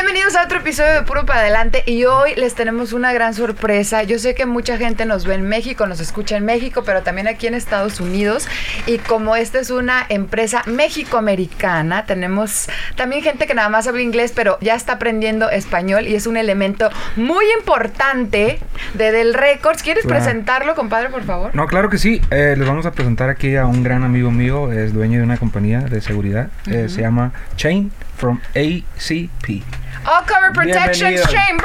[0.00, 4.04] Bienvenidos a otro episodio de Puro para Adelante y hoy les tenemos una gran sorpresa.
[4.04, 7.26] Yo sé que mucha gente nos ve en México, nos escucha en México, pero también
[7.26, 8.46] aquí en Estados Unidos.
[8.86, 14.32] Y como esta es una empresa mexicoamericana, tenemos también gente que nada más habla inglés,
[14.32, 18.60] pero ya está aprendiendo español y es un elemento muy importante
[18.94, 19.82] de Del Records.
[19.82, 20.22] ¿Quieres Claro.
[20.22, 21.52] presentarlo, compadre, por favor?
[21.56, 22.20] No, claro que sí.
[22.30, 25.38] Eh, les vamos a presentar aquí a un gran amigo mío, es dueño de una
[25.38, 26.50] compañía de seguridad.
[26.68, 29.64] Eh, se llama Chain from ACP.
[30.06, 31.24] All Cover Bienvenido.
[31.26, 31.64] Chamber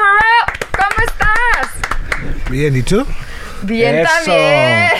[0.71, 2.49] ¿Cómo estás?
[2.49, 3.05] Bien, ¿y tú?
[3.63, 4.11] Bien Eso.
[4.25, 4.91] también.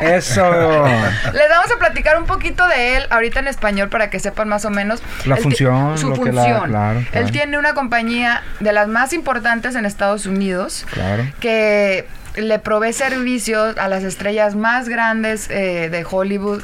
[0.00, 0.50] Eso.
[1.34, 4.64] Les vamos a platicar un poquito de él ahorita en español para que sepan más
[4.64, 6.36] o menos La Él función, su lo que función.
[6.36, 7.02] la- claro, claro.
[7.12, 11.24] Él tiene una compañía de las más importantes en Estados Unidos Claro.
[11.40, 16.62] que le provee servicios a las estrellas más grandes eh, de Hollywood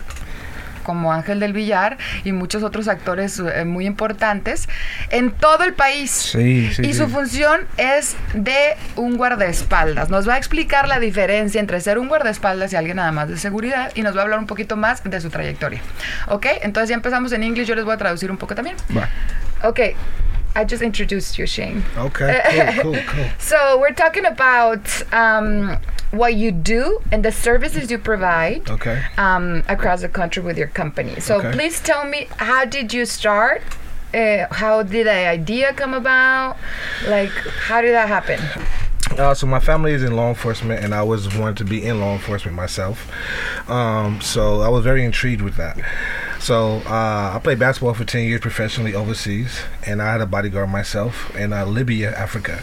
[0.86, 4.68] como Ángel del Villar y muchos otros actores eh, muy importantes
[5.10, 6.12] en todo el país.
[6.12, 6.94] Sí, sí, y sí.
[6.94, 10.10] su función es de un guardaespaldas.
[10.10, 13.36] Nos va a explicar la diferencia entre ser un guardaespaldas y alguien nada más de
[13.36, 15.80] seguridad y nos va a hablar un poquito más de su trayectoria.
[16.28, 16.46] ¿Ok?
[16.62, 18.76] Entonces ya empezamos en inglés, yo les voy a traducir un poco también.
[18.96, 19.08] Va.
[19.64, 19.80] Ok,
[20.56, 21.84] I just introduced you, Shane.
[21.98, 22.40] Okay,
[22.80, 23.26] cool, cool, cool.
[23.38, 25.76] So we're talking about um,
[26.12, 29.02] what you do and the services you provide Okay.
[29.18, 31.20] um, across the country with your company.
[31.20, 31.52] So Okay.
[31.52, 33.62] please tell me, how did you start?
[34.14, 36.56] Uh, how did the idea come about?
[37.06, 37.28] Like,
[37.68, 38.40] how did that happen?
[39.10, 42.00] Uh, so my family is in law enforcement, and I was wanted to be in
[42.00, 43.10] law enforcement myself.
[43.70, 45.78] Um, so I was very intrigued with that.
[46.38, 50.68] So uh, I played basketball for ten years professionally overseas, and I had a bodyguard
[50.68, 52.62] myself in uh, Libya, Africa.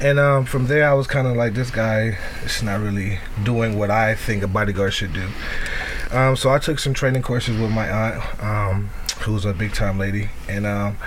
[0.00, 3.78] And um, from there, I was kind of like, this guy is not really doing
[3.78, 5.28] what I think a bodyguard should do.
[6.10, 9.98] Um, so I took some training courses with my aunt, um, who's a big time
[9.98, 10.98] lady, and um,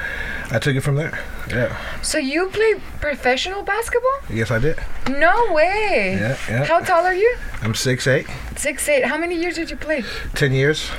[0.49, 1.19] I took it from there.
[1.49, 1.75] Yeah.
[2.01, 4.19] So you play professional basketball?
[4.29, 4.77] Yes, I did.
[5.09, 6.17] No way.
[6.19, 6.65] Yeah, yeah.
[6.65, 7.35] How tall are you?
[7.61, 8.27] I'm six eight.
[8.55, 9.05] Six eight.
[9.05, 10.03] How many years did you play?
[10.35, 10.89] Ten years.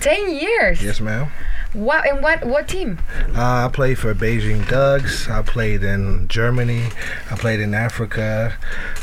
[0.00, 0.82] Ten years.
[0.82, 1.28] Yes, ma'am.
[1.74, 2.02] Wow.
[2.06, 2.98] And what what team?
[3.34, 5.28] Uh, I played for Beijing Ducks.
[5.28, 6.84] I played in Germany.
[7.30, 8.56] I played in Africa.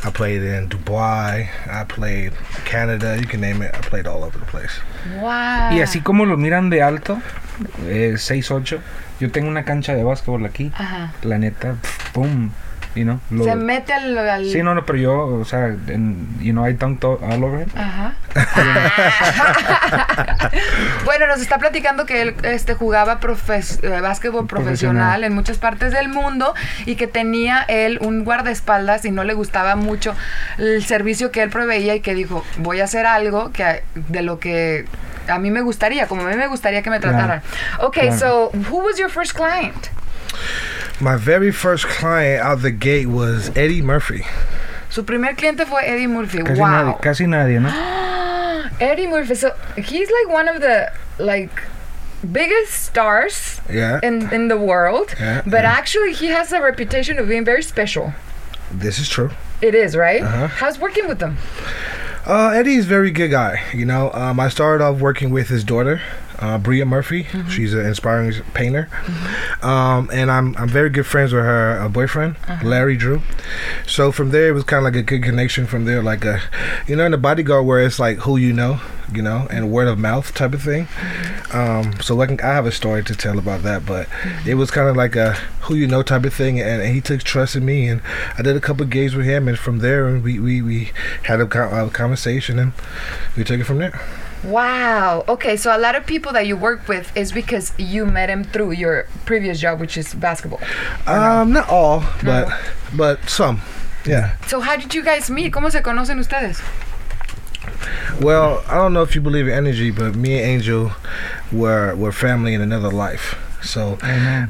[0.03, 1.49] I played in Dubai.
[1.67, 2.33] I played
[2.65, 3.17] Canada.
[3.19, 3.73] You can name it.
[3.75, 4.79] I played all over the place.
[5.17, 5.69] Wow.
[5.73, 7.21] Y así como lo miran de alto,
[7.87, 8.79] eh, 6'8",
[9.19, 10.71] yo tengo una cancha de básquetbol aquí.
[10.75, 11.13] Ajá.
[11.23, 11.75] La neta,
[12.13, 12.51] pum,
[12.95, 13.19] you know.
[13.29, 16.67] lo- Se mete al, al- Sí, no, no, pero yo, o sea, en- you know,
[16.67, 17.69] I dunked all over him.
[17.75, 18.13] Ajá.
[21.05, 25.23] bueno, nos está platicando que él este, jugaba profes- eh, básquetbol profesional Profesional.
[25.23, 26.53] en muchas partes del mundo
[26.85, 30.15] y que tenía él un guardaespaldas y no le gustaba mucho
[30.57, 34.39] el servicio que él proveía y que dijo, voy a hacer algo que de lo
[34.39, 34.85] que
[35.27, 37.17] a mí me gustaría, como a mí me gustaría que me Claro.
[37.17, 37.41] trataran.
[37.81, 38.51] Okay, Claro.
[38.51, 39.87] so who was your first client?
[41.01, 44.25] My very first client out the gate was Eddie Murphy.
[44.89, 46.41] Su primer cliente fue Eddie Murphy.
[46.41, 46.67] Casi wow.
[46.93, 47.69] nadie, casi nadie, ¿no?
[48.79, 49.35] Eddie Murphy.
[49.35, 51.51] So he's like one of the like
[52.31, 53.99] biggest stars Yeah.
[54.03, 55.13] in in the world.
[55.19, 55.71] Yeah, but yeah.
[55.77, 58.13] actually, he has a reputation of being very special.
[58.71, 59.31] This is true.
[59.61, 60.21] It is right.
[60.21, 60.47] Uh-huh.
[60.47, 61.37] How's working with them?
[62.25, 63.61] Uh, Eddie's a very good guy.
[63.73, 66.01] You know, um, I started off working with his daughter,
[66.39, 67.27] uh, Bria Murphy.
[67.49, 68.89] She's an inspiring painter,
[69.61, 73.21] um, and I'm I'm very good friends with her uh, boyfriend, Larry Drew.
[73.87, 75.65] So from there, it was kind of like a good connection.
[75.67, 76.41] From there, like a,
[76.87, 78.79] you know, in the bodyguard where it's like who you know,
[79.13, 80.87] you know, and word of mouth type of thing.
[81.53, 84.07] Um, so like I have a story to tell about that, but
[84.45, 87.01] it was kind of like a who you know type of thing, and, and he
[87.01, 88.01] took trust in me, and
[88.37, 90.91] I did a couple of gigs with him, and from there, and we we, we
[91.23, 91.45] had a,
[91.85, 92.73] a conversation, and
[93.35, 93.99] we took it from there.
[94.43, 95.25] Wow.
[95.27, 98.43] Okay, so a lot of people that you work with is because you met him
[98.43, 100.59] through your previous job, which is basketball.
[101.07, 102.49] Um, not all, but
[102.93, 103.61] but some.
[104.05, 104.37] Yeah.
[104.47, 105.51] So how did you guys meet?
[105.51, 106.61] ¿Cómo se conocen ustedes?
[108.21, 110.91] Well, I don't know if you believe in energy, but me and Angel
[111.51, 113.35] were were family in another life.
[113.61, 113.97] So,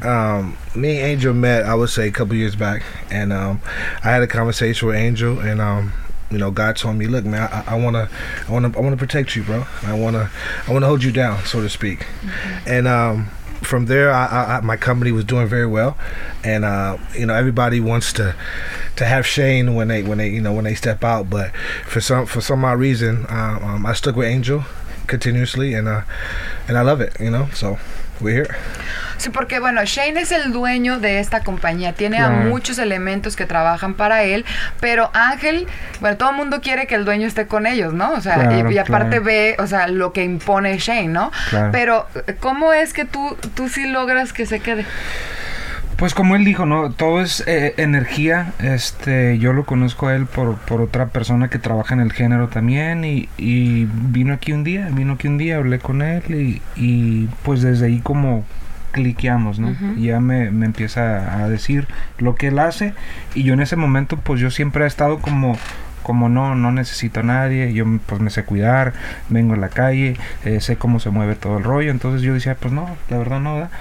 [0.03, 3.61] um, me and Angel met, I would say, a couple years back, and um,
[4.03, 5.93] I had a conversation with Angel, and um,
[6.31, 8.09] you know, God told me, "Look, man, I, I wanna,
[8.47, 9.65] I wanna, I wanna protect you, bro.
[9.83, 10.29] I wanna,
[10.67, 12.05] I wanna hold you down, so to speak."
[12.65, 13.29] And um,
[13.61, 15.97] from there, I, I, my company was doing very well,
[16.43, 18.35] and uh, you know everybody wants to
[18.95, 21.29] to have Shane when they when they you know when they step out.
[21.29, 21.55] But
[21.85, 24.63] for some for some odd reason, uh, um, I stuck with Angel
[25.07, 26.01] continuously, and uh,
[26.67, 27.19] and I love it.
[27.19, 27.77] You know, so
[28.21, 28.55] we're here.
[29.17, 33.45] Sí, porque bueno, Shane es el dueño de esta compañía, tiene a muchos elementos que
[33.45, 34.43] trabajan para él,
[34.81, 35.67] pero Ángel,
[36.01, 38.11] bueno, todo el mundo quiere que el dueño esté con ellos, ¿no?
[38.11, 39.23] O sea, y- aparte claro.
[39.23, 41.31] ve, o sea, lo que impone Shane, ¿no?
[41.49, 41.69] Claro.
[41.71, 42.07] Pero,
[42.41, 44.85] ¿cómo es que tú, tú sí logras que se quede?
[45.97, 46.91] Pues como él dijo, ¿no?
[46.91, 48.53] Todo es eh, energía.
[48.59, 52.49] Este, yo lo conozco a él por, por otra persona que trabaja en el género
[52.49, 56.61] también y, y vino aquí un día, vino aquí un día, hablé con él y,
[56.75, 58.43] y pues desde ahí como
[58.91, 59.75] cliqueamos, ¿no?
[59.97, 61.87] Ya me, me empieza a decir
[62.17, 62.93] lo que él hace
[63.33, 65.57] y yo en ese momento pues yo siempre he estado como
[66.01, 68.93] como no, no necesito a nadie, yo pues me sé cuidar,
[69.27, 70.15] vengo a la calle,
[70.45, 73.39] eh, sé cómo se mueve todo el rollo, entonces yo decía, pues no, la verdad
[73.39, 73.71] no, ¿verdad?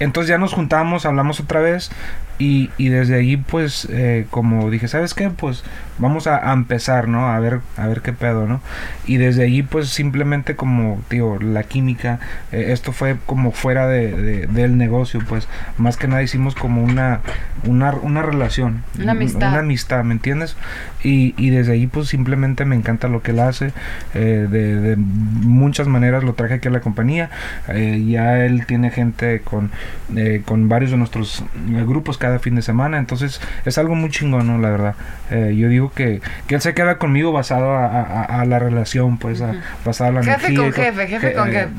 [0.00, 1.90] Entonces ya nos juntamos, hablamos otra vez
[2.38, 5.30] y, y desde ahí pues eh, como dije, ¿sabes qué?
[5.30, 5.64] Pues
[5.98, 7.28] vamos a, a empezar, ¿no?
[7.28, 8.60] A ver, a ver qué pedo, ¿no?
[9.06, 12.20] Y desde ahí pues simplemente como, tío, la química,
[12.52, 15.48] eh, esto fue como fuera de, de- del negocio, pues
[15.78, 17.20] más que nada hicimos como una,
[17.66, 18.82] una, una relación.
[19.00, 19.48] Una amistad.
[19.50, 20.56] Una amistad, ¿me entiendes?
[21.02, 23.72] Y, y desde ahí pues simplemente me encanta lo que él hace,
[24.14, 27.30] eh, de, de muchas maneras lo traje aquí a la compañía,
[27.68, 29.70] eh, ya él tiene gente con,
[30.16, 34.10] eh, con varios de nuestros eh, grupos cada fin de semana, entonces es algo muy
[34.10, 34.58] chingón, ¿no?
[34.58, 34.94] La verdad.
[35.30, 39.16] Eh, yo digo que, que él se queda conmigo basado a, a- a- la relación,
[39.18, 39.54] pues, a,
[39.84, 40.56] basado a la Jefe energía.
[40.58, 41.70] con jefe, jefe Eh, con eh, jefe.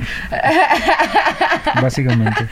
[1.81, 2.47] Básicamente.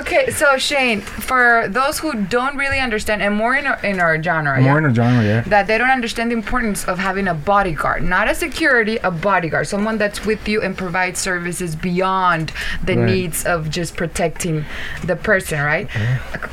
[0.00, 4.20] Okay, so Shane, for those who don't really understand, and more in our, in our
[4.22, 4.78] genre, More yeah?
[4.78, 5.40] in a genre, yeah.
[5.46, 9.66] that they don't understand the importance of having a bodyguard, not a security, a bodyguard,
[9.66, 12.52] someone that's with you and provides services beyond
[12.84, 13.06] the Right.
[13.10, 14.64] needs of just protecting
[15.04, 15.88] the person, right?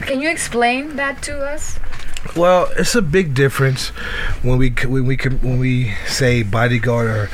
[0.08, 1.80] Can you explain that to us?
[2.36, 3.90] Well, it's a big difference
[4.44, 7.30] when we when we when we say bodyguard or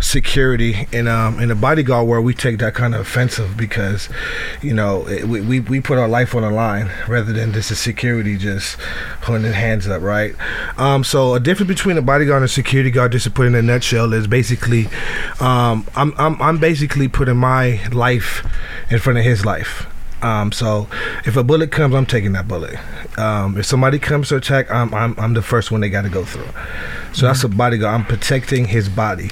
[0.00, 0.86] security.
[0.92, 4.08] In um in a bodyguard world, we take that kind of offensive because,
[4.62, 7.72] you know, it, we, we we put our life on the line rather than just
[7.72, 8.80] a security just
[9.22, 10.34] holding hands up, right?
[10.78, 13.56] Um, so a difference between a bodyguard and a security guard, just to put in
[13.56, 14.86] a nutshell, is basically,
[15.40, 18.46] um, I'm I'm I'm basically putting my life
[18.90, 19.89] in front of his life.
[20.22, 20.86] Um, so
[21.24, 22.76] if a bullet comes, I'm taking that bullet.
[23.18, 26.10] Um, if somebody comes to attack, I'm I'm, I'm the first one they got to
[26.10, 26.48] go through.
[27.12, 27.94] So that's a bodyguard.
[27.94, 29.30] I'm protecting his body.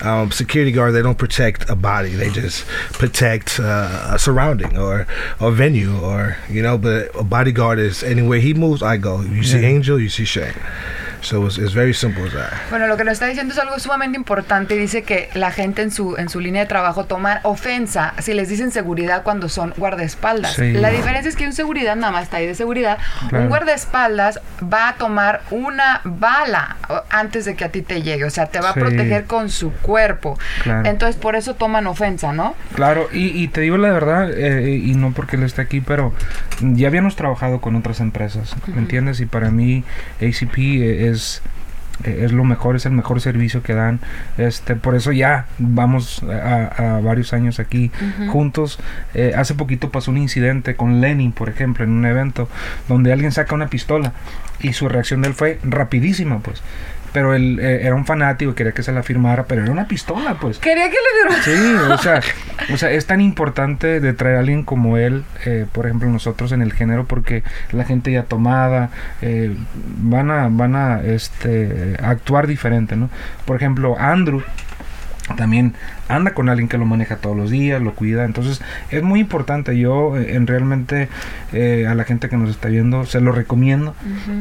[0.00, 2.10] Um, security guard, they don't protect a body.
[2.10, 5.08] They just protect uh, a surrounding or
[5.40, 6.78] a venue or you know.
[6.78, 9.20] But a bodyguard is anywhere he moves, I go.
[9.22, 10.54] You see Angel, you see Shane.
[11.20, 12.52] So it's, it's very simple as that.
[12.70, 14.76] Bueno, lo que nos está diciendo es algo sumamente importante.
[14.76, 18.48] Dice que la gente en su, en su línea de trabajo toma ofensa si les
[18.48, 20.54] dicen seguridad cuando son guardaespaldas.
[20.54, 20.72] Sí.
[20.72, 22.98] La diferencia es que un seguridad nada más está ahí de seguridad.
[23.28, 23.44] Claro.
[23.44, 26.76] Un guardaespaldas va a tomar una bala
[27.10, 28.24] antes de que a ti te llegue.
[28.24, 28.80] O sea, te va Sí.
[28.80, 30.38] a proteger con su cuerpo.
[30.62, 30.88] Claro.
[30.88, 32.54] Entonces, por eso toman ofensa, ¿no?
[32.74, 36.12] Claro, y, y te digo la verdad, eh, y no porque él esté aquí, pero
[36.60, 39.20] ya habíamos trabajado con otras empresas, ¿me entiendes?
[39.20, 39.84] Y para mí
[40.20, 41.42] ACP eh, es
[42.04, 44.00] eh, es lo mejor, es el mejor servicio que dan.
[44.36, 47.90] Este, por eso ya vamos a, a varios años aquí
[48.30, 48.78] juntos.
[49.14, 52.48] Eh, hace poquito pasó un incidente con Lenin, por ejemplo, en un evento
[52.88, 54.12] donde alguien saca una pistola
[54.60, 56.62] y su reacción de él fue rapidísima, pues.
[57.18, 59.88] Pero él eh, era un fanático y quería que se la firmara, pero era una
[59.88, 60.60] pistola, pues.
[60.60, 61.42] Quería que le diera...
[61.42, 62.20] Sí, o sea,
[62.72, 66.52] o sea, es tan importante de traer a alguien como él, eh, por ejemplo, nosotros
[66.52, 69.52] en el género, porque la gente ya tomada, eh,
[69.96, 73.10] van a, van a, este, actuar diferente, ¿no?
[73.46, 74.44] Por ejemplo, Andrew
[75.36, 75.74] también
[76.08, 79.78] anda con alguien que lo maneja todos los días, lo cuida, entonces es muy importante.
[79.78, 81.08] Yo, eh, en realmente,
[81.52, 83.94] eh, a la gente que nos está viendo, se lo recomiendo,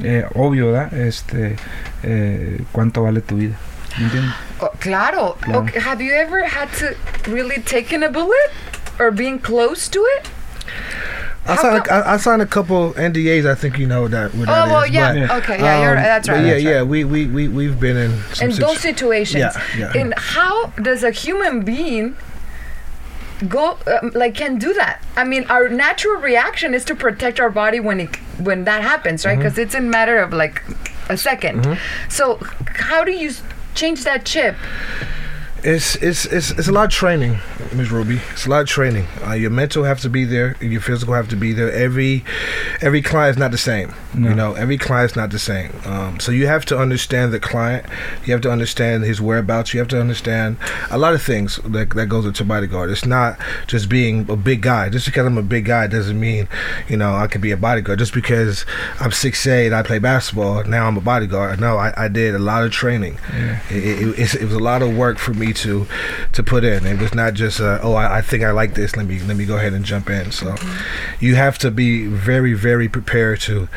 [0.04, 0.94] Eh, obvio, ¿verdad?
[0.94, 1.56] Este,
[2.04, 3.56] eh, cuánto vale tu vida,
[3.98, 4.34] ¿me entiendes?
[4.60, 5.38] Oh, claro.
[5.42, 5.60] Claro.
[5.62, 6.96] Okay, Have you ever had to
[7.32, 8.52] really taken a bullet
[9.00, 10.28] or being close to it?
[11.48, 13.46] I signed, I, I signed a couple NDAs.
[13.50, 14.34] I think you know that.
[14.36, 15.14] What Oh that well, is, yeah.
[15.14, 15.38] but, Yeah.
[15.38, 16.46] Okay, yeah, you're, um, that's right.
[16.46, 16.72] Yeah, that's yeah.
[16.78, 16.84] right.
[16.84, 19.42] We we we we've been in some in those situations.
[19.56, 20.02] Yeah, yeah.
[20.02, 22.16] And how does a human being
[23.48, 25.02] go um, like can do that?
[25.16, 29.26] I mean, our natural reaction is to protect our body when it when that happens,
[29.26, 29.34] right?
[29.34, 29.42] Mm-hmm.
[29.42, 30.64] Because it's a matter of like
[31.10, 31.78] a 2nd
[32.10, 33.32] So how do you
[33.76, 34.56] change that chip?
[35.70, 37.40] It's it's it's it's a lot of training,
[37.76, 37.92] Ms.
[37.92, 38.22] Ruby.
[38.32, 39.06] It's a lot of training.
[39.26, 40.56] Uh, your mental have to be there.
[40.62, 41.70] Your physical have to be there.
[41.74, 42.24] Every
[42.80, 43.94] every client's not the same.
[44.14, 44.30] No.
[44.30, 45.74] You know, every client's not the same.
[45.84, 47.86] Um, so you have to understand the client.
[48.26, 49.74] You have to understand his whereabouts.
[49.74, 50.56] You have to understand
[50.90, 52.90] a lot of things that that goes into bodyguard.
[52.90, 54.88] It's not just being a big guy.
[54.88, 56.48] Just because I'm a big guy doesn't mean
[56.88, 58.00] you know I could be a bodyguard.
[58.00, 58.66] Just because
[59.02, 60.64] I'm six eight, I play basketball.
[60.64, 61.60] Now I'm a bodyguard.
[61.60, 63.20] No, I, I did a lot of training.
[63.34, 63.60] Yeah.
[63.70, 65.88] It, it, it's- it was a lot of work for me to
[66.34, 66.86] to put in.
[66.86, 68.96] It was not just uh, oh I, I think I like this.
[68.96, 70.32] Let me let me go ahead and jump in.
[70.32, 70.56] So
[71.20, 73.68] you have to be very very prepared to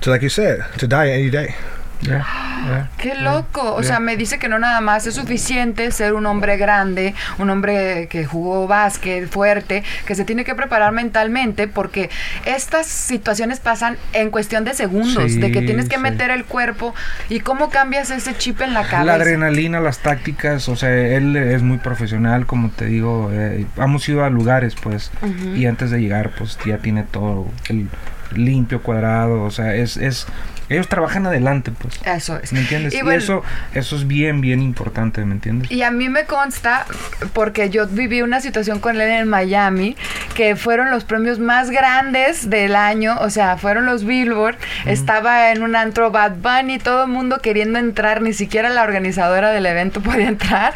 [0.00, 1.54] to like you said to die any day.
[2.02, 2.24] Yeah,
[2.66, 2.88] yeah.
[2.98, 3.74] Qué loco.
[3.74, 7.50] O sea, me dice que no nada más es suficiente ser un hombre grande, un
[7.50, 12.10] hombre que jugó básquet fuerte, que se tiene que preparar mentalmente porque
[12.46, 16.02] estas situaciones pasan en cuestión de segundos, Sí, de que tienes que sí.
[16.02, 16.94] meter el cuerpo
[17.28, 19.04] y cómo cambias ese chip en la cabeza.
[19.04, 24.08] La adrenalina, las tácticas, o sea, él es muy profesional, como te digo, eh, hemos
[24.08, 25.10] ido a lugares, pues,
[25.54, 27.88] y antes de llegar, pues, ya tiene todo el
[28.34, 30.26] limpio, cuadrado, o sea, es, es,
[30.70, 32.52] ellos trabajan adelante, pues, Eso es.
[32.52, 32.94] ¿me entiendes?
[32.94, 33.42] Y Y, bueno, eso,
[33.74, 35.70] eso es bien, bien importante, ¿me entiendes?
[35.70, 36.86] Y a mí me consta,
[37.32, 39.96] porque yo viví una situación con él en Miami,
[40.34, 45.62] que fueron los premios más grandes del año, o sea, fueron los Billboard, estaba en
[45.62, 50.00] un antro Bad Bunny, todo el mundo queriendo entrar, ni siquiera la organizadora del evento
[50.02, 50.74] podía entrar.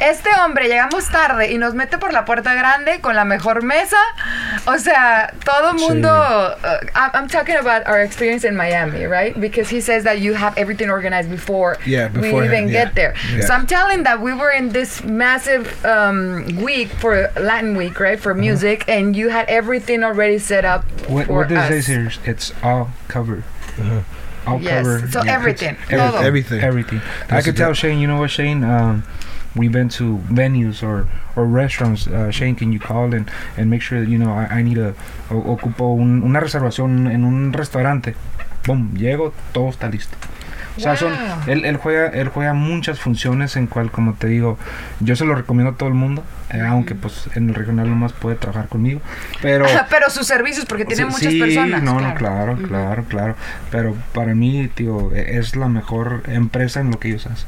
[0.00, 3.98] Este hombre llegamos tarde y nos mete por la puerta grande con la mejor mesa,
[4.66, 5.84] o sea, todo el Sí.
[5.88, 6.08] mundo...
[6.10, 9.38] uh, I'm I'm talking about our experience in Miami, right?
[9.38, 12.84] Because he says that you have everything organized before Yeah, we even yeah.
[12.86, 13.14] get there.
[13.34, 13.44] Yeah.
[13.46, 18.18] So I'm telling that we were in this massive um, week for Latin week, right,
[18.18, 21.70] for music, and you had everything already set up What, for what does us.
[21.70, 22.10] it say here?
[22.24, 23.44] It's all covered.
[24.46, 25.12] All Yes, covered.
[25.12, 26.18] so Yeah, everything, it's todo.
[26.24, 26.60] Everything.
[26.62, 27.00] Everything.
[27.00, 27.98] I That's could tell Shane.
[28.00, 28.64] You know what, Shane?
[28.64, 29.04] Um,
[29.56, 32.06] we've been to venues or or restaurants.
[32.06, 34.78] Uh, Shane, can you call and and make sure that you know I, I need
[34.78, 34.94] a
[35.30, 38.14] o- ocupo un- una reservación en un restaurante.
[38.66, 40.16] Boom, llego, todo está listo.
[40.76, 41.12] O sea, son,
[41.46, 44.56] él, él juega él juega muchas funciones en cual, como te digo,
[45.00, 48.12] yo se lo recomiendo a todo el mundo, eh, aunque pues en el regional nomás
[48.12, 49.00] puede trabajar conmigo,
[49.42, 51.82] pero Pero sus servicios, porque tiene Sí, muchas personas.
[51.82, 53.36] No, no, claro, claro, claro.
[53.70, 57.46] Pero para mí, tío, e- es la mejor empresa en lo que ellos hacen.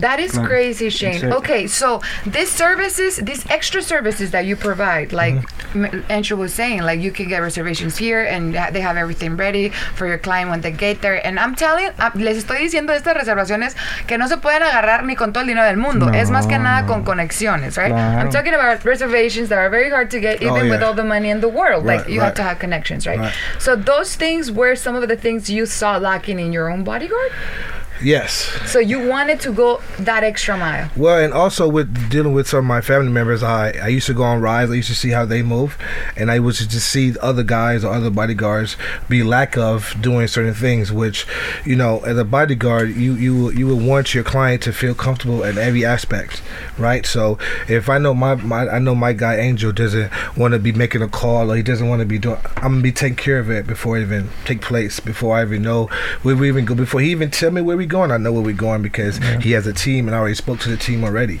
[0.00, 0.48] That is Claro.
[0.48, 1.16] crazy, Shane.
[1.16, 1.38] Exacto.
[1.38, 5.34] Okay, so these services, these extra services that you provide, like
[5.74, 5.84] Mm-hmm.
[5.84, 9.70] M Andrew was saying, like you can get reservations here and they have everything ready
[9.94, 11.24] for your client when they get there.
[11.26, 13.74] And I'm telling, ah, les estoy diciendo estas reservaciones
[14.06, 16.06] que no se pueden agarrar ni con todo el dinero del mundo.
[16.10, 16.86] No, es más que nada no.
[16.88, 17.92] con conexiones, right?
[18.26, 21.04] I'm talking about reservations that are very hard to get, Oh, even with all the
[21.04, 21.84] money in the world.
[21.84, 23.18] like Right, you have to have connections, right?
[23.18, 23.34] Right.
[23.58, 27.32] So those things were some of the things you saw lacking in your own bodyguard.
[28.02, 28.48] Yes.
[28.70, 30.90] So you wanted to go that extra mile.
[30.96, 34.14] Well, and also with dealing with some of my family members, I, I used to
[34.14, 34.70] go on rides.
[34.70, 35.76] I used to see how they move,
[36.16, 38.76] and I was to just see other guys or other bodyguards
[39.08, 40.92] be lack of doing certain things.
[40.92, 41.26] Which,
[41.64, 45.42] you know, as a bodyguard, you you you would want your client to feel comfortable
[45.42, 46.42] in every aspect,
[46.78, 47.06] right?
[47.06, 50.72] So if I know my, my I know my guy Angel doesn't want to be
[50.72, 53.38] making a call or he doesn't want to be doing, I'm gonna be taking care
[53.38, 55.00] of it before it even take place.
[55.00, 55.86] Before I even know
[56.22, 56.74] where we even go.
[56.74, 59.52] Before he even tell me where we going, I know where we're going because he
[59.52, 61.38] has a team and I already spoke to the team already.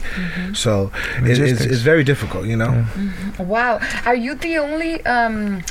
[0.54, 2.72] So it, it's, it's very difficult, you know.
[3.38, 3.80] Wow.
[4.06, 5.62] Are you the only um,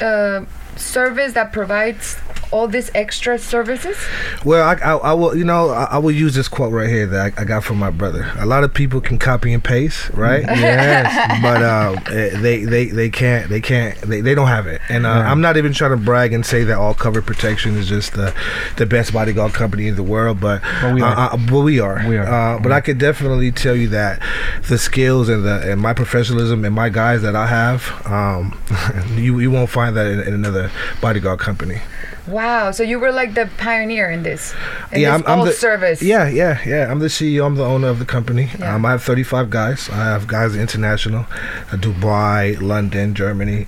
[0.00, 0.44] uh,
[0.76, 2.16] service that provides
[2.52, 3.96] all these extra services?
[4.44, 7.06] Well, I, I, I will, you know, I, I will use this quote right here
[7.06, 8.30] that I, I got from my brother.
[8.38, 10.42] A lot of people can copy and paste, right?
[10.42, 14.80] yes, but uh, eh, they, they, they can't, they can't, they, they don't have it.
[14.88, 15.30] And uh, Yeah.
[15.30, 18.32] I'm not even trying to brag and say that all cover protection is just the,
[18.76, 21.16] the best bodyguard company in the world, but But we are.
[21.16, 22.04] Uh, uh, but we are.
[22.08, 22.26] We are.
[22.56, 24.20] Uh, but I could definitely tell you that
[24.68, 28.56] the skills and the and my professionalism and my guys that I have, um,
[29.16, 30.65] you you won't find that in, in another
[31.00, 31.80] bodyguard company.
[32.26, 32.70] Wow.
[32.72, 34.52] So you were like the pioneer in this.
[34.92, 36.02] In yeah, this I'm, I'm the service.
[36.02, 36.90] Yeah, yeah, yeah.
[36.90, 37.46] I'm the CEO.
[37.46, 38.50] I'm the owner of the company.
[38.58, 38.74] Yeah.
[38.74, 39.88] Um, I have 35 guys.
[39.90, 41.26] I have guys international,
[41.72, 43.66] uh, Dubai, London, Germany,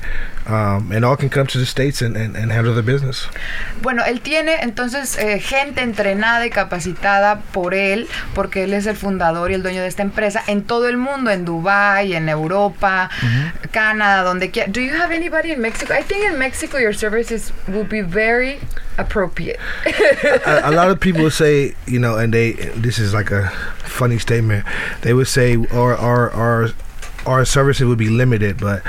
[0.48, 3.28] um, and all can come to the states and, and, and handle the business.
[3.82, 8.96] Bueno, él tiene entonces eh, gente entrenada y capacitada por él, porque él es el
[8.96, 13.10] fundador y el dueño de esta empresa en todo el mundo, en Dubai, en Europa,
[13.70, 14.70] Canadá, donde quiera.
[14.70, 15.92] Do you have anybody in Mexico?
[15.92, 18.58] I think in Mexico your services would be very
[18.96, 19.58] appropriate.
[20.46, 24.18] a, a lot of people say, you know, and they this is like a funny
[24.18, 24.64] statement.
[25.02, 26.70] They would say our our our
[27.28, 28.82] our services would be limited, but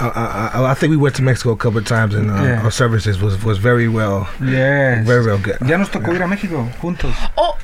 [0.00, 2.62] I, I, I think we went to Mexico a couple of times, and uh, Yeah.
[2.64, 5.02] our services was was very well, Yeah.
[5.04, 5.58] very well good.
[5.66, 7.14] Ya nos tocó ir a México juntos.
[7.36, 7.56] Oh,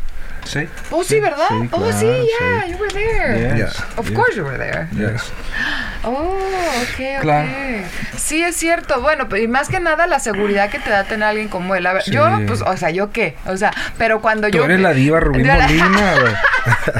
[0.46, 0.68] Sí.
[0.90, 1.48] Oh, sí, ¿verdad?
[1.48, 2.72] Sí, oh, sí, claro, yeah, sí.
[2.72, 3.56] you were there.
[3.58, 4.86] Yes, Of yes, course you were there.
[4.92, 5.32] Yes.
[6.04, 7.20] Oh, ok, ok.
[7.22, 7.48] Claro.
[8.16, 9.00] Sí, es cierto.
[9.00, 11.74] Bueno, pues, y más que nada la seguridad que te da tener a alguien como
[11.74, 11.84] él.
[11.86, 12.12] A ver, Sí.
[12.12, 13.34] yo, pues, o sea, ¿yo qué?
[13.46, 14.64] O sea, pero cuando Tú yo...
[14.64, 16.14] eres la diva la- Molina.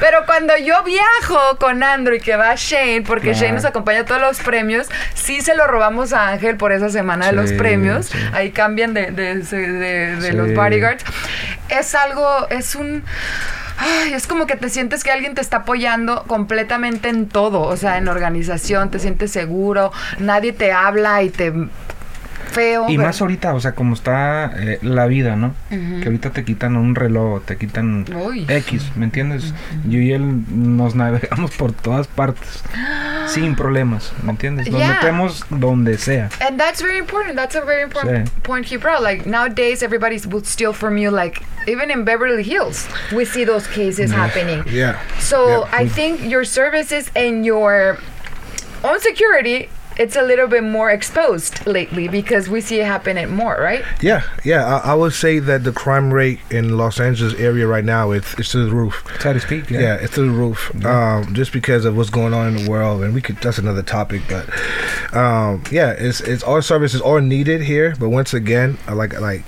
[0.00, 3.38] Pero cuando yo viajo con Andrew y que va Shane, porque Claro.
[3.40, 6.88] Shane nos acompaña a todos los premios, sí se lo robamos a Ángel por esa
[6.88, 8.10] semana de los premios.
[8.32, 10.32] Ahí cambian de, de, de- de Sí.
[10.32, 11.04] los bodyguards.
[11.70, 13.04] Es algo, es un...
[14.12, 17.96] Es como que te sientes que alguien te está apoyando completamente en todo, o sea,
[17.96, 21.50] en organización, te sientes seguro, nadie te habla y te
[22.50, 22.84] feo.
[22.88, 25.54] Y pero- más ahorita, o sea, como está eh, la vida, ¿no?
[25.70, 28.44] Que ahorita te quitan un reloj, te quitan Uy.
[28.48, 29.54] X, ¿me entiendes?
[29.88, 32.62] Yo y él nos navegamos por todas partes,
[33.28, 34.70] sin problemas, ¿me entiendes?
[34.70, 34.94] Nos Yeah.
[35.00, 36.28] metemos donde sea.
[36.46, 37.36] And that's very important.
[37.36, 38.32] That's a very important Sí.
[38.42, 39.02] point he brought.
[39.02, 41.10] Like nowadays, everybody will steal from you.
[41.10, 44.64] Like even in Beverly Hills, we see those cases happening.
[44.66, 44.96] Yeah.
[45.18, 45.82] So Yeah.
[45.84, 47.98] I think your services and your
[48.82, 49.68] own security,
[50.00, 53.84] it's a little bit more exposed lately because we see it happening more, right?
[54.00, 54.64] Yeah, yeah.
[54.64, 58.32] I, I would say that the crime rate in Los Angeles area right now it's
[58.38, 59.04] it's to the roof.
[59.20, 60.60] So to speak, Yeah, it's through the roof.
[60.86, 63.82] Um, just because of what's going on in the world, and we could that's another
[63.82, 64.22] topic.
[64.28, 64.48] But
[65.14, 67.94] um, yeah, it's it's our services are needed here.
[68.00, 69.44] But once again, like like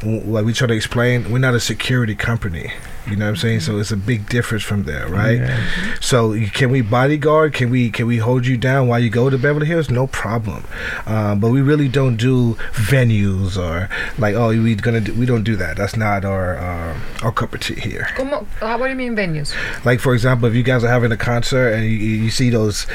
[0.00, 2.72] w- like we try to explain, we're not a security company.
[3.06, 3.60] You know what I'm saying?
[3.60, 5.38] So it's a big difference from there, right?
[5.38, 5.60] Yeah.
[6.00, 7.52] So can we bodyguard?
[7.52, 9.90] Can we can we hold you down while you go to Beverly Hills?
[9.90, 10.64] No problem.
[11.06, 15.44] Um, but we really don't do venues or like oh we gonna do, we don't
[15.44, 15.76] do that.
[15.76, 18.08] That's not our um, our cup of tea here.
[18.16, 19.52] Como, uh, what do you mean venues?
[19.84, 21.90] Like for example, if you guys are having a concert and you,
[22.24, 22.86] you see those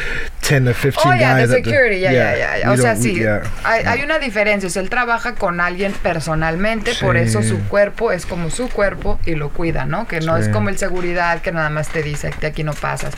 [0.42, 2.58] ten or fifteen Oh, yeah, guys, the at the- security, yeah, yeah, yeah.
[2.58, 2.68] yeah.
[2.70, 3.44] we O sea, don't- we- sí, yeah.
[3.64, 4.68] hay, hay una diferencia.
[4.68, 7.22] O sea, él trabaja con alguien personalmente, por Sí.
[7.24, 9.99] eso su cuerpo es como su cuerpo y lo cuida, ¿no?
[10.08, 13.14] Que no es como el seguridad que nada más te dice de aquí no pasas.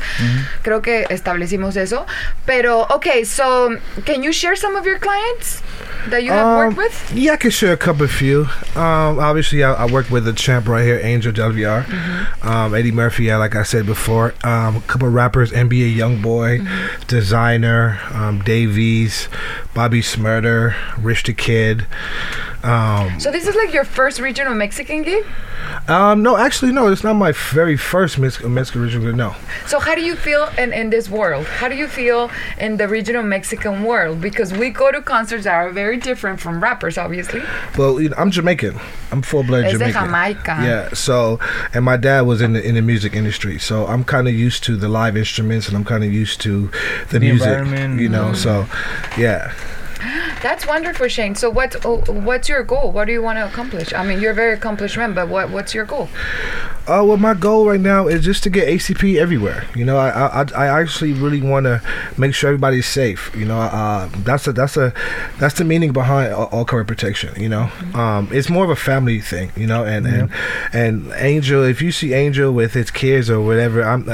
[0.62, 2.06] Creo que establecimos eso.
[2.46, 3.70] Pero, okay, so
[4.06, 5.62] can you share some of your clients
[6.10, 7.12] that you have Um, worked with?
[7.14, 8.48] Yeah, I can share a couple of few.
[8.76, 12.48] Um, obviously, I, I worked with the champ right here, Angel Del Villar, Mm-hmm.
[12.48, 13.26] um, Eddie Murphy.
[13.26, 17.02] Yeah, like I said before, um, a couple of rappers, NBA YoungBoy, Mm-hmm.
[17.08, 19.28] Desiigner, um, Davies,
[19.74, 21.86] Bobby Shmurda, Rich the Kid.
[22.64, 25.26] Um, So this is like your first regional Mexican gig?
[25.88, 29.14] um, no, actually, no, it's not my very first Mex- Mexican original.
[29.16, 31.46] No, So how do you feel in, in this world?
[31.48, 34.22] How do you feel in the regional Mexican world?
[34.22, 37.42] Because we go to concerts that are very different from rappers, obviously.
[37.78, 38.80] well, you know, I'm Jamaican.
[39.12, 40.06] I'm full blood Es de Jamaican.
[40.06, 40.58] Jamaica.
[40.64, 40.90] Yeah.
[40.94, 41.40] So,
[41.74, 44.64] and my dad was in the in the music industry, so I'm kind of used
[44.66, 46.70] to the live instruments, and I'm kind of used to
[47.10, 47.48] the, The music.
[47.48, 48.00] environment.
[48.00, 48.36] You know, Mm.
[48.36, 48.66] so
[49.18, 49.52] yeah.
[50.42, 51.36] That's wonderful, Shane.
[51.36, 52.92] So what oh, what's your goal?
[52.92, 53.94] What do you want to accomplish?
[53.94, 56.10] I mean, you're a very accomplished man, but what what's your goal?
[56.88, 59.66] Uh, well, my goal right now is just to get ACP everywhere.
[59.76, 61.82] You know, I I, I- actually really want to
[62.18, 63.32] make sure everybody's safe.
[63.36, 64.92] You know, uh, that's a that's a
[65.40, 67.40] that's the meaning behind all, all cover protection.
[67.40, 69.52] You know, um, it's more of a family thing.
[69.56, 70.30] You know, and and
[70.74, 74.10] and Angel, if you see Angel with his kids or whatever, I'm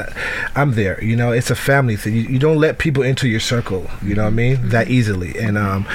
[0.54, 1.02] I'm there.
[1.02, 2.14] You know, it's a family thing.
[2.14, 3.90] You, you don't let people into your circle.
[4.04, 4.68] You know what I mean?
[4.68, 5.86] That easily, and um,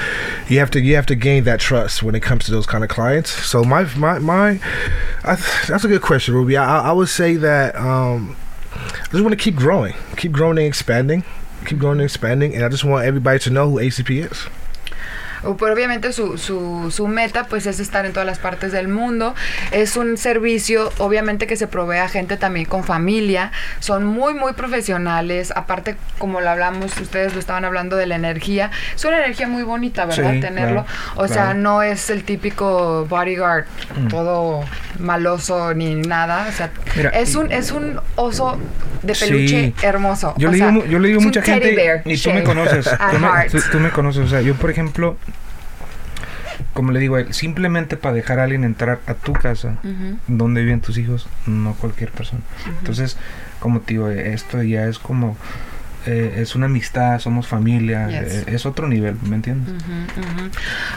[0.48, 2.84] you have to you have to gain that trust when it comes to those kind
[2.84, 3.30] of clients.
[3.30, 4.60] So my my my,
[5.24, 5.36] I,
[5.68, 6.56] that's a good question, Ruby.
[6.56, 8.36] I, I would say that um,
[8.74, 11.24] I just want to keep growing, keep growing and expanding,
[11.66, 14.46] keep growing and expanding, and I just want everybody to know who ACP is.
[15.58, 19.34] Pero obviamente su, su, su meta pues es estar en todas las partes del mundo.
[19.70, 23.52] Es un servicio obviamente que se provee a gente también con familia.
[23.80, 25.52] Son muy muy profesionales.
[25.54, 28.70] Aparte como lo hablamos, ustedes lo estaban hablando de la energía.
[28.94, 30.32] Es una energía muy bonita, ¿verdad?
[30.34, 30.84] Sí, Tenerlo.
[30.84, 31.58] claro, o sea, claro.
[31.58, 33.64] no es el típico bodyguard
[34.08, 34.64] todo
[34.98, 36.46] maloso ni nada.
[36.48, 38.58] O sea, Mira, es un es un oso
[39.02, 39.74] de peluche Sí.
[39.82, 40.34] hermoso.
[40.36, 42.42] Yo O le sea, digo, mu- yo le digo mucha gente bear y tú me
[42.42, 43.50] conoces, at tú me, heart.
[43.52, 45.16] tú- tú me conoces, o sea, yo por ejemplo,
[46.74, 49.78] como le digo a él, simplemente para dejar a alguien entrar a tu casa,
[50.26, 52.42] donde viven tus hijos, no cualquier persona.
[52.80, 53.16] Entonces,
[53.60, 55.36] como te digo, esto ya es como,
[56.06, 58.34] eh, es una amistad, somos familia, Yes.
[58.34, 59.74] eh, es otro nivel, ¿me entiendes?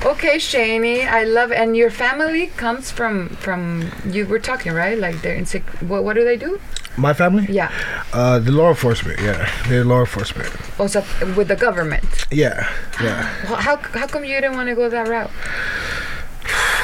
[0.05, 5.21] Okay, Shani, I love and your family comes from from you were talking right like
[5.21, 6.59] they're in sec- what, what do they do?
[6.99, 7.69] My family, Yeah,
[8.11, 11.03] uh, the law enforcement, yeah, they're law enforcement, also
[11.35, 12.03] with the government.
[12.31, 12.67] yeah,
[13.03, 13.29] yeah.
[13.47, 15.29] Well, How how come you didn't want to go that route?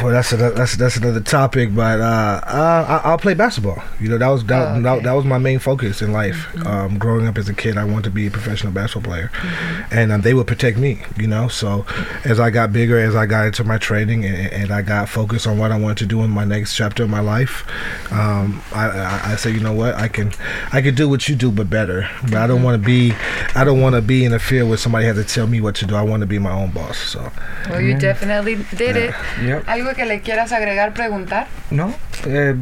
[0.03, 3.81] Well, that's another, that's that's another topic, but uh, uh, I, I'll play basketball.
[4.01, 4.81] You know, that was that, Oh, okay.
[4.81, 6.45] that, that was my main focus in life.
[6.65, 9.31] Um, growing up as a kid, I wanted to be a professional basketball player,
[9.91, 11.01] and um, they would protect me.
[11.17, 11.85] You know, so
[12.25, 15.47] as I got bigger, as I got into my training, and, and I got focused
[15.47, 17.63] on what I wanted to do in my next chapter of my life,
[18.11, 20.33] um, I, I, I say, you know what, I can
[20.73, 22.09] I can do what you do, but better.
[22.23, 23.13] But I don't want to be
[23.55, 25.75] I don't want to be in a field where somebody has to tell me what
[25.75, 25.95] to do.
[25.95, 26.97] I want to be my own boss.
[26.97, 27.31] So.
[27.69, 29.15] Well, you definitely did it.
[29.41, 29.63] Yep.
[29.93, 31.45] ¿Algo que le quieras agregar, preguntar?
[31.69, 31.93] No,
[32.25, 32.55] eh,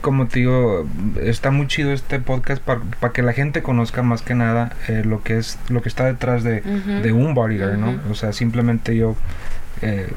[0.00, 0.88] como te digo,
[1.20, 5.24] está muy chido este podcast para que la gente conozca más que nada eh, lo
[5.24, 6.62] que es lo que está detrás de,
[7.12, 8.00] un bodyguard, ¿no?
[8.12, 9.16] O sea, simplemente yo
[9.82, 10.12] eh,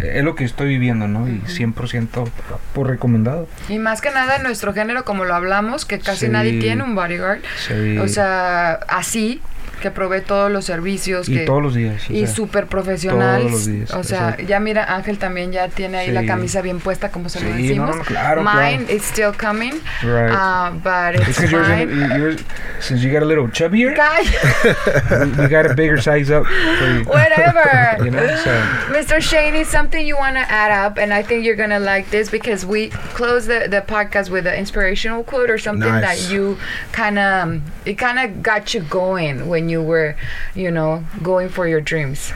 [0.00, 1.28] es lo que estoy viviendo, ¿no?
[1.28, 2.28] Y 100%
[2.72, 3.48] por recomendado.
[3.68, 6.32] Y más que nada en nuestro género, como lo hablamos, que casi Sí.
[6.32, 7.40] nadie tiene un bodyguard.
[7.66, 7.98] Sí.
[7.98, 9.42] O sea, así,
[9.80, 11.28] que provee todos los servicios.
[11.28, 12.08] y que, todos los días.
[12.10, 13.40] y súper profesional.
[13.40, 14.42] todos los días, O sea, exacto.
[14.46, 16.26] ya mira, Ángel también ya tiene ahí la Sí.
[16.26, 17.90] camisa bien puesta, como se lo Sí, decimos.
[17.90, 18.92] no, no, claro, Mine claro.
[18.94, 20.32] is still coming, Right.
[20.32, 21.82] uh, but it's fine.
[21.90, 22.36] in- yours,
[22.80, 23.94] since you got a little chubbier,
[25.38, 27.04] we got a bigger size up you.
[27.04, 27.96] whatever.
[28.04, 28.50] You know, so
[28.92, 29.16] Mr.
[29.20, 32.66] Shaney, something you want to add up, and I think you're gonna like this because
[32.66, 36.26] we close the, the podcast with an inspirational quote or something Nice.
[36.26, 36.58] that you
[36.92, 40.16] kind of it kind of got you going when you were,
[40.54, 42.32] you know, going for your dreams.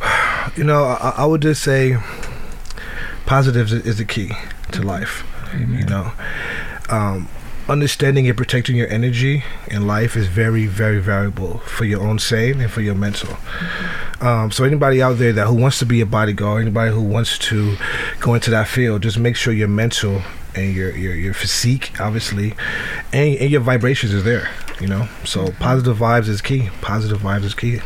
[0.56, 1.96] You know, I, I would just say
[3.26, 4.30] positives is, is the key
[4.70, 5.26] to life.
[5.58, 6.12] You know,
[6.90, 7.28] um,
[7.68, 12.60] understanding and protecting your energy in life is very, very valuable for your own sane
[12.60, 13.36] and for your mental.
[14.20, 17.38] Um, so anybody out there that who wants to be a bodyguard, anybody who wants
[17.38, 17.76] to
[18.20, 20.22] go into that field, just make sure your mental
[20.56, 22.54] and your your, your physique, obviously,
[23.12, 24.48] and, and your vibrations is there.
[24.80, 26.68] You know, so positive vibes is key.
[26.80, 27.78] Positive vibes is key.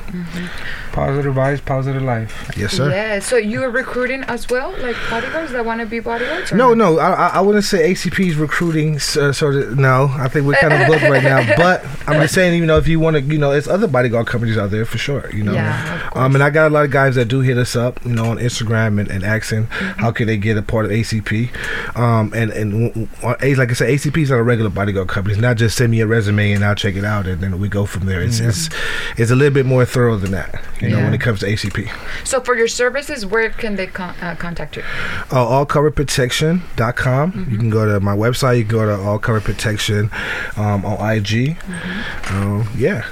[0.93, 2.51] positive vibes, positive life.
[2.57, 2.91] Yes, sir.
[2.91, 3.19] Yeah.
[3.19, 6.51] So you're recruiting as well, like bodyguards that want to be bodyguards?
[6.51, 8.97] or No, no, I, I- I wouldn't say ACP is recruiting.
[8.97, 11.39] Uh, sort of, no, I think we're kind of booked right now.
[11.59, 14.27] But I'm just saying, you know, if you want to, you know, it's other bodyguard
[14.27, 15.31] companies out there for sure.
[15.35, 17.77] You know, Yeah, um, and I got a lot of guys that do hit us
[17.77, 20.01] up, you know, on Instagram and, and asking Mm-hmm.
[20.01, 21.51] how can they get a part of ACP.
[21.97, 24.71] Um, and and w- w- uh, A- like I said, ACP is not a regular
[24.71, 25.35] bodyguard company.
[25.35, 27.69] It's not just send me a resume and I'll check it out and then we
[27.69, 28.21] go from there.
[28.21, 28.69] It's it's
[29.17, 30.61] it's a little bit more thorough than that.
[30.81, 31.89] You know, when it comes to ACP.
[32.25, 34.83] So for your services, where can they con- uh, contact you?
[35.31, 37.33] uh, allcoverprotection.com.
[37.33, 37.51] Mm-hmm.
[37.53, 38.59] You can go to my website.
[38.59, 40.11] You can go to All Cover Protection
[40.57, 41.57] um, on IG.
[41.59, 42.37] Mm-hmm.
[42.37, 43.05] Um, yeah.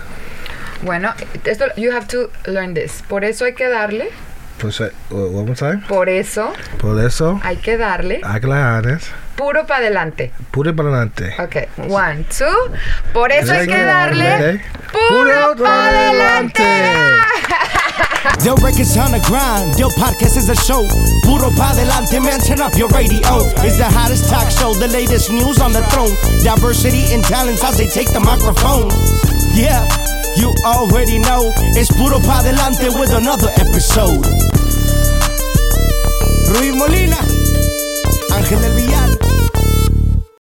[0.85, 1.14] Bueno,
[1.46, 3.02] esto you have to learn this.
[3.09, 4.12] Por eso hay que darle.
[4.59, 5.82] Pues, uh, one more time.
[5.87, 9.09] Por eso Por eso, hay que darle aclares.
[9.37, 10.33] Puro para adelante.
[10.51, 11.35] Pure para adelante.
[11.38, 11.57] Ok,
[11.90, 12.46] one, two.
[13.12, 14.61] Por eso hay que darle
[14.92, 16.64] puro para adelante.
[18.42, 20.85] Del records on the grind, Del podcast is a show.
[21.25, 23.20] Puro pa delante, man, turn up your radio.
[23.64, 26.11] It's the hottest talk show, the latest news on the throne.
[26.42, 28.90] Diversity and talents as they take the microphone.
[29.55, 29.87] Yeah,
[30.37, 31.53] you already know.
[31.75, 34.27] It's Puro pa delante with another episode.
[36.53, 37.18] Ruiz Molina,
[38.31, 38.95] Ángel del Villar.